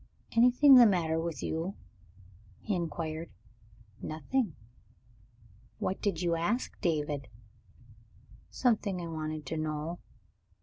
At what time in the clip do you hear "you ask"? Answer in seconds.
6.23-6.71